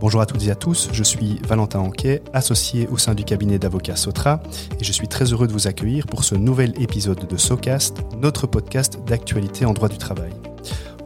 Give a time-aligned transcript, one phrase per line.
[0.00, 3.58] Bonjour à toutes et à tous, je suis Valentin Anquet, associé au sein du cabinet
[3.58, 4.40] d'avocats Sotra,
[4.80, 8.46] et je suis très heureux de vous accueillir pour ce nouvel épisode de SOCAST, notre
[8.46, 10.30] podcast d'actualité en droit du travail.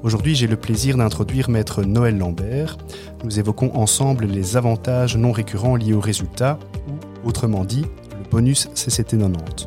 [0.04, 2.76] Aujourd'hui, j'ai le plaisir d'introduire maître Noël Lambert.
[3.24, 8.68] Nous évoquons ensemble les avantages non récurrents liés aux résultats, ou autrement dit, le bonus
[8.76, 9.66] CCT 90.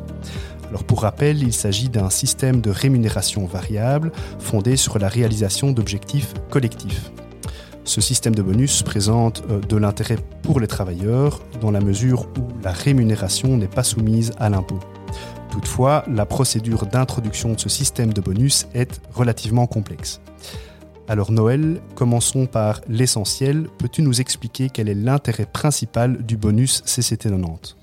[0.70, 6.32] Alors pour rappel, il s'agit d'un système de rémunération variable fondé sur la réalisation d'objectifs
[6.48, 7.10] collectifs.
[7.88, 12.42] Ce système de bonus présente euh, de l'intérêt pour les travailleurs dans la mesure où
[12.62, 14.78] la rémunération n'est pas soumise à l'impôt.
[15.50, 20.20] Toutefois, la procédure d'introduction de ce système de bonus est relativement complexe.
[21.08, 23.68] Alors Noël, commençons par l'essentiel.
[23.78, 27.74] Peux-tu nous expliquer quel est l'intérêt principal du bonus CCT 90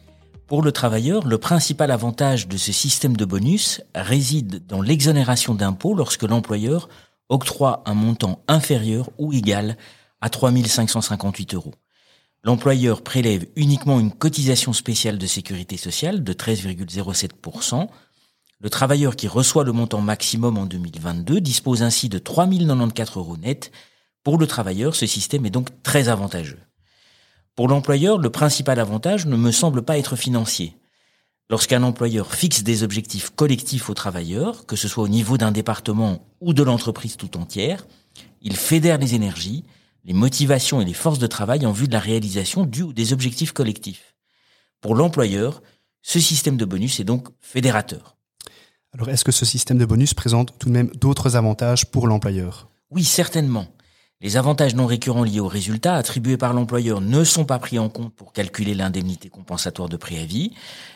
[0.46, 5.96] Pour le travailleur, le principal avantage de ce système de bonus réside dans l'exonération d'impôt
[5.96, 6.90] lorsque l'employeur
[7.30, 9.78] octroie un montant inférieur ou égal
[10.22, 11.74] à 3 558 euros.
[12.44, 17.88] L'employeur prélève uniquement une cotisation spéciale de sécurité sociale de 13,07%.
[18.60, 23.38] Le travailleur qui reçoit le montant maximum en 2022 dispose ainsi de 3 094 euros
[23.38, 23.72] net.
[24.24, 26.60] Pour le travailleur, ce système est donc très avantageux.
[27.56, 30.78] Pour l'employeur, le principal avantage ne me semble pas être financier.
[31.50, 36.28] Lorsqu'un employeur fixe des objectifs collectifs aux travailleurs, que ce soit au niveau d'un département
[36.42, 37.86] ou de l'entreprise tout entière,
[38.42, 39.64] il fédère les énergies,
[40.06, 43.14] les motivations et les forces de travail en vue de la réalisation du ou des
[43.14, 44.16] objectifs collectifs.
[44.82, 45.62] Pour l'employeur,
[46.02, 48.18] ce système de bonus est donc fédérateur.
[48.94, 52.70] Alors est-ce que ce système de bonus présente tout de même d'autres avantages pour l'employeur?
[52.90, 53.68] Oui, certainement.
[54.22, 57.90] Les avantages non récurrents liés aux résultats attribués par l'employeur ne sont pas pris en
[57.90, 60.54] compte pour calculer l'indemnité compensatoire de préavis,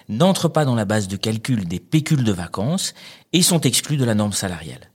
[0.07, 2.94] n'entrent pas dans la base de calcul des pécules de vacances
[3.33, 4.91] et sont exclus de la norme salariale.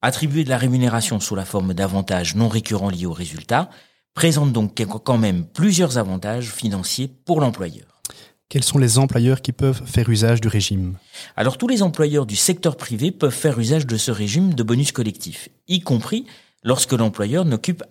[0.00, 3.68] Attribuer de la rémunération sous la forme d'avantages non récurrents liés aux résultats
[4.14, 8.00] présente donc quand même plusieurs avantages financiers pour l'employeur.
[8.48, 10.96] Quels sont les employeurs qui peuvent faire usage du régime?
[11.36, 14.90] Alors tous les employeurs du secteur privé peuvent faire usage de ce régime de bonus
[14.90, 16.24] collectif, y compris
[16.62, 17.84] lorsque l'employeur n'occupe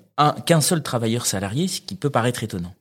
[0.46, 2.74] qu'un seul travailleur salarié, ce qui peut paraître étonnant.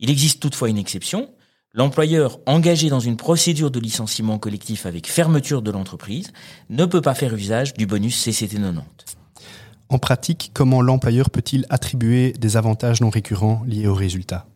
[0.00, 1.30] Il existe toutefois une exception.
[1.74, 6.32] L'employeur engagé dans une procédure de licenciement collectif avec fermeture de l'entreprise
[6.68, 8.82] ne peut pas faire usage du bonus CCT 90.
[9.88, 14.46] En pratique, comment l'employeur peut-il attribuer des avantages non récurrents liés aux résultats?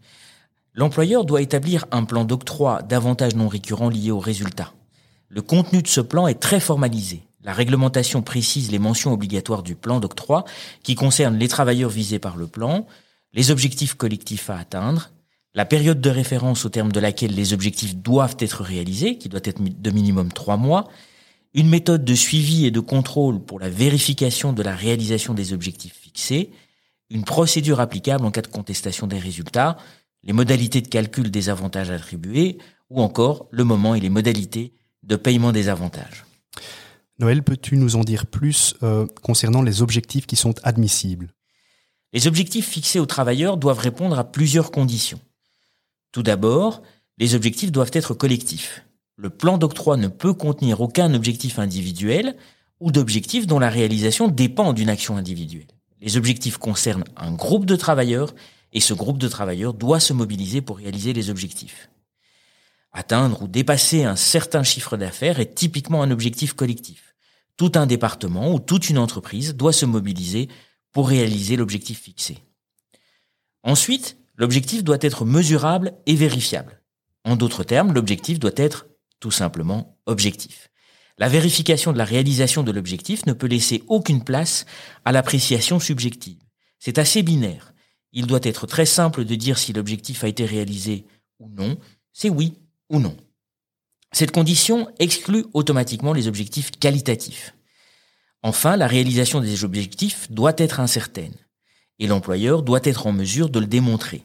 [0.75, 4.73] L'employeur doit établir un plan d'octroi d'avantages non récurrents liés aux résultats.
[5.29, 7.23] Le contenu de ce plan est très formalisé.
[7.47, 10.45] La réglementation précise les mentions obligatoires du plan d'octroi
[10.83, 12.89] qui concernent les travailleurs visés par le plan,
[13.33, 15.13] les objectifs collectifs à atteindre,
[15.55, 19.41] la période de référence au terme de laquelle les objectifs doivent être réalisés, qui doit
[19.45, 20.89] être de minimum trois mois,
[21.55, 25.95] une méthode de suivi et de contrôle pour la vérification de la réalisation des objectifs
[25.95, 26.51] fixés,
[27.11, 29.77] une procédure applicable en cas de contestation des résultats,
[30.25, 32.59] les modalités de calcul des avantages attribués,
[32.91, 34.73] ou encore le moment et les modalités
[35.05, 36.26] de paiement des avantages.
[37.19, 41.33] Noël, peux-tu nous en dire plus euh, concernant les objectifs qui sont admissibles?
[42.13, 45.21] Les objectifs fixés aux travailleurs doivent répondre à plusieurs conditions.
[46.13, 46.83] Tout d'abord,
[47.17, 48.83] les objectifs doivent être collectifs.
[49.17, 52.37] Le plan d'octroi ne peut contenir aucun objectif individuel
[52.81, 55.69] ou d'objectif dont la réalisation dépend d'une action individuelle.
[56.03, 58.35] Les objectifs concernent un groupe de travailleurs
[58.75, 61.89] et ce groupe de travailleurs doit se mobiliser pour réaliser les objectifs.
[62.93, 67.06] Atteindre ou dépasser un certain chiffre d'affaires est typiquement un objectif collectif
[67.57, 70.49] tout un département ou toute une entreprise doit se mobiliser
[70.93, 72.39] pour réaliser l'objectif fixé.
[73.63, 76.83] Ensuite, l'objectif doit être mesurable et vérifiable.
[77.25, 78.87] En d'autres termes, l'objectif doit être
[79.21, 80.71] tout simplement objectif.
[81.19, 84.67] La vérification de la réalisation de l'objectif ne peut laisser aucune place
[85.05, 86.39] à l'appréciation subjective.
[86.79, 87.73] C'est assez binaire.
[88.13, 91.07] Il doit être très simple de dire si l'objectif a été réalisé
[91.39, 91.79] ou non,
[92.13, 92.55] c'est oui
[92.91, 93.17] ou non.
[94.13, 97.55] Cette condition exclut automatiquement les objectifs qualitatifs.
[98.43, 101.35] Enfin, la réalisation des objectifs doit être incertaine
[101.99, 104.23] et l'employeur doit être en mesure de le démontrer.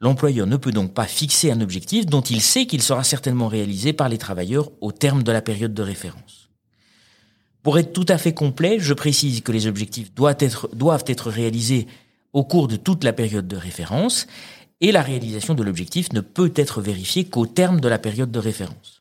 [0.00, 3.92] L'employeur ne peut donc pas fixer un objectif dont il sait qu'il sera certainement réalisé
[3.92, 6.48] par les travailleurs au terme de la période de référence.
[7.62, 11.86] Pour être tout à fait complet, je précise que les objectifs doivent être, réalisés
[12.32, 14.26] au cours de toute la période de référence
[14.80, 18.38] et la réalisation de l'objectif ne peut être vérifiée qu'au terme de la période de
[18.38, 18.99] référence.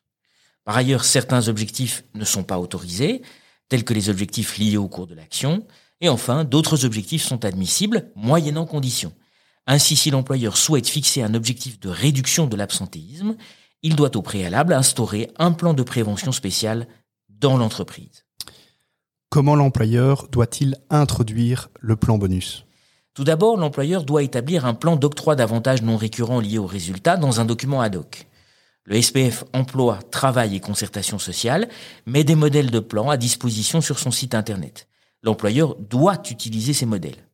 [0.66, 3.22] Par ailleurs, certains objectifs ne sont pas autorisés,
[3.70, 5.66] tels que les objectifs liés au cours de l'action.
[6.02, 9.14] Et enfin, d'autres objectifs sont admissibles, moyennant conditions.
[9.68, 13.36] Ainsi, si l'employeur souhaite fixer un objectif de réduction de l'absentéisme,
[13.84, 16.88] il doit au préalable instaurer un plan de prévention spécial
[17.30, 18.26] dans l'entreprise.
[19.30, 22.66] Comment l'employeur doit-il introduire le plan bonus?
[23.14, 27.40] Tout d'abord, l'employeur doit établir un plan d'octroi d'avantages non récurrents liés aux résultats dans
[27.40, 28.28] un document ad hoc.
[28.90, 31.70] Le SPF Emploi, Travail et Concertation sociale
[32.08, 34.88] met des modèles de plan à disposition sur son site Internet.
[35.22, 37.28] L'employeur doit utiliser ces modèles.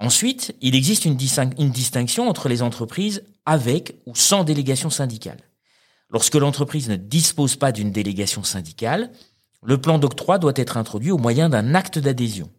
[0.00, 1.16] Ensuite, il existe une,
[1.58, 5.40] une, distinction entre les entreprises avec ou sans délégation syndicale.
[6.10, 9.10] Lorsque l'entreprise ne dispose pas d'une délégation syndicale,
[9.62, 12.50] le plan d'octroi doit être introduit au moyen d'un acte d'adhésion.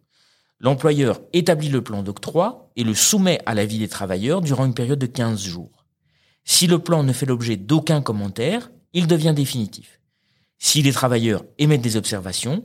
[0.58, 4.98] L'employeur établit le plan d'octroi et le soumet à l'avis des travailleurs durant une période
[4.98, 5.77] de 15 jours.
[6.50, 10.00] Si le plan ne fait l'objet d'aucun commentaire, il devient définitif.
[10.58, 12.64] Si les travailleurs émettent des observations,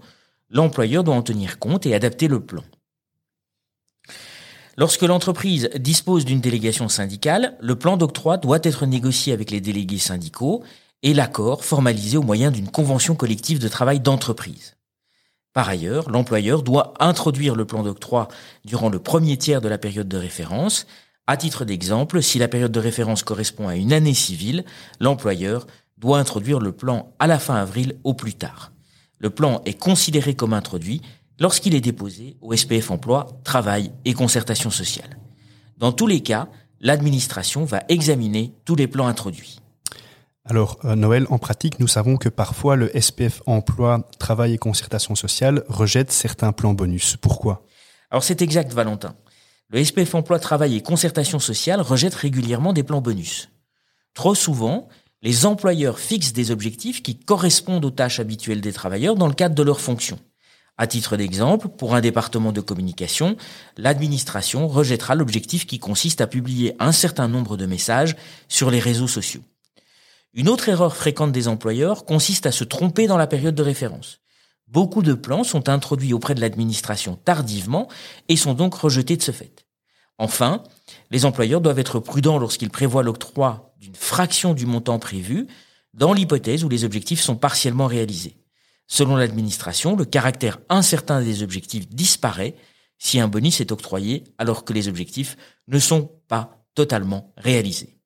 [0.50, 2.64] l'employeur doit en tenir compte et adapter le plan.
[4.78, 9.98] Lorsque l'entreprise dispose d'une délégation syndicale, le plan d'octroi doit être négocié avec les délégués
[9.98, 10.64] syndicaux
[11.04, 14.78] et l'accord formalisé au moyen d'une convention collective de travail d'entreprise.
[15.52, 18.30] Par ailleurs, l'employeur doit introduire le plan d'octroi
[18.64, 20.88] durant le premier tiers de la période de référence.
[21.25, 24.66] À titre d'exemple, si la période de référence correspond à une année civile,
[25.00, 25.68] l'employeur
[25.98, 28.74] doit introduire le plan à la fin avril au plus tard.
[29.20, 31.02] Le plan est considéré comme introduit
[31.40, 35.18] lorsqu'il est déposé au SPF Emploi, Travail et Concertation sociale.
[35.78, 36.50] Dans tous les cas,
[36.81, 39.60] l'administration va examiner tous les plans introduits.
[40.44, 45.16] Alors, euh, Noël, en pratique, nous savons que parfois le SPF Emploi, Travail et Concertation
[45.16, 47.16] sociale rejette certains plans bonus.
[47.16, 47.66] Pourquoi?
[48.12, 49.16] Alors, c'est exact, Valentin.
[49.74, 53.50] Le SPF Emploi, Travail et Concertation sociale rejette régulièrement des plans bonus.
[54.14, 54.88] Trop souvent,
[55.24, 59.56] les employeurs fixent des objectifs qui correspondent aux tâches habituelles des travailleurs dans le cadre
[59.56, 60.20] de leurs fonctions.
[60.78, 63.36] À titre d'exemple, pour un département de communication,
[63.75, 68.16] l'administration rejettera l'objectif qui consiste à publier un certain nombre de messages
[68.48, 69.42] sur les réseaux sociaux.
[70.36, 74.20] Une autre erreur fréquente des employeurs consiste à se tromper dans la période de référence.
[74.68, 77.88] Beaucoup de plans sont introduits auprès de l'administration tardivement
[78.28, 79.62] et sont donc rejetés de ce fait.
[80.18, 80.63] Enfin,
[81.12, 85.48] les employeurs doivent être prudents lorsqu'ils prévoient l'octroi d'une fraction du montant prévu
[85.94, 88.38] dans l'hypothèse où les objectifs sont partiellement réalisés.
[88.88, 92.56] Selon l'administration, le caractère incertain des objectifs disparaît
[93.00, 95.36] si un bonus est octroyé alors que les objectifs
[95.68, 97.98] ne sont pas totalement réalisés.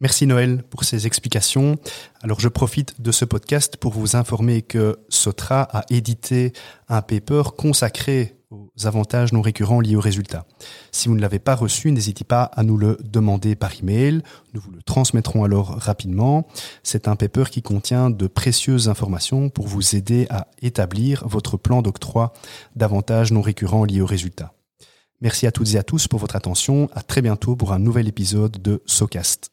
[0.00, 1.76] Merci Noël pour ces explications.
[2.22, 6.52] Alors je profite de ce podcast pour vous informer que Sotra a édité
[6.88, 8.41] un paper consacré
[8.84, 10.46] avantages non récurrents liés aux résultats.
[10.90, 14.22] Si vous ne l'avez pas reçu, n'hésitez pas à nous le demander par email.
[14.54, 16.46] Nous vous le transmettrons alors rapidement.
[16.82, 21.82] C'est un paper qui contient de précieuses informations pour vous aider à établir votre plan
[21.82, 22.32] d'octroi
[22.76, 24.54] d'avantages non récurrents liés aux résultats.
[25.20, 26.88] Merci à toutes et à tous pour votre attention.
[26.94, 29.52] À très bientôt pour un nouvel épisode de SoCast.